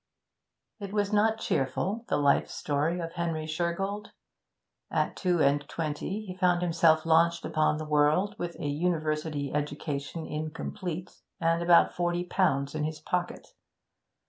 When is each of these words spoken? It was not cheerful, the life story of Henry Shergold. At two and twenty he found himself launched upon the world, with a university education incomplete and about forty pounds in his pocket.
It 0.79 0.91
was 0.93 1.13
not 1.13 1.37
cheerful, 1.37 2.05
the 2.09 2.17
life 2.17 2.49
story 2.49 2.99
of 2.99 3.13
Henry 3.13 3.45
Shergold. 3.45 4.07
At 4.89 5.15
two 5.15 5.39
and 5.43 5.61
twenty 5.69 6.25
he 6.25 6.35
found 6.35 6.63
himself 6.63 7.05
launched 7.05 7.45
upon 7.45 7.77
the 7.77 7.85
world, 7.85 8.33
with 8.39 8.59
a 8.59 8.65
university 8.65 9.53
education 9.53 10.25
incomplete 10.25 11.21
and 11.39 11.61
about 11.61 11.93
forty 11.93 12.23
pounds 12.23 12.73
in 12.73 12.83
his 12.83 12.99
pocket. 12.99 13.49